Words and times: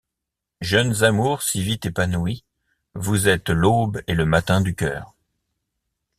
Jeunes 0.61 1.03
amours, 1.03 1.43
si 1.43 1.61
vite 1.61 1.85
épanouies, 1.85 2.43
Vous 2.95 3.27
êtes 3.27 3.49
l’aube 3.51 4.01
et 4.07 4.15
le 4.15 4.25
matin 4.25 4.59
du 4.59 4.73
cœur. 4.73 5.13